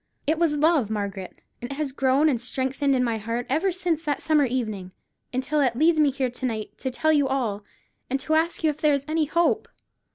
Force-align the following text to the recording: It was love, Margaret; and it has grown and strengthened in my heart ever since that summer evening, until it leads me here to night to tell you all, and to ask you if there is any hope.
It 0.25 0.39
was 0.39 0.55
love, 0.57 0.89
Margaret; 0.89 1.43
and 1.61 1.69
it 1.69 1.75
has 1.75 1.91
grown 1.91 2.27
and 2.27 2.41
strengthened 2.41 2.95
in 2.95 3.03
my 3.03 3.19
heart 3.19 3.45
ever 3.51 3.71
since 3.71 4.03
that 4.03 4.19
summer 4.19 4.45
evening, 4.45 4.93
until 5.31 5.59
it 5.61 5.75
leads 5.75 5.99
me 5.99 6.09
here 6.09 6.31
to 6.31 6.45
night 6.47 6.75
to 6.79 6.89
tell 6.89 7.13
you 7.13 7.27
all, 7.27 7.63
and 8.09 8.19
to 8.21 8.33
ask 8.33 8.63
you 8.63 8.71
if 8.71 8.77
there 8.81 8.95
is 8.95 9.05
any 9.07 9.25
hope. 9.25 9.67